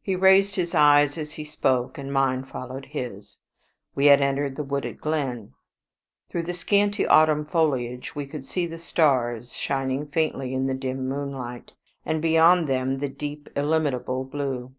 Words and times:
He 0.00 0.16
raised 0.16 0.54
his 0.54 0.74
eyes 0.74 1.18
as 1.18 1.32
he 1.32 1.44
spoke, 1.44 1.98
and 1.98 2.10
mine 2.10 2.44
followed 2.44 2.86
his. 2.86 3.36
We 3.94 4.06
had 4.06 4.22
entered 4.22 4.56
the 4.56 4.64
wooded 4.64 5.02
glen. 5.02 5.52
Through 6.30 6.44
the 6.44 6.54
scanty 6.54 7.06
autumn 7.06 7.44
foliage 7.44 8.14
we 8.14 8.24
could 8.26 8.42
see 8.46 8.66
the 8.66 8.78
stars 8.78 9.52
shining 9.52 10.06
faintly 10.06 10.54
in 10.54 10.66
the 10.66 10.72
dim 10.72 11.06
moonlight, 11.06 11.72
and 12.06 12.22
beyond 12.22 12.68
them 12.70 13.00
the 13.00 13.10
deep 13.10 13.50
illimitable 13.54 14.24
blue. 14.24 14.74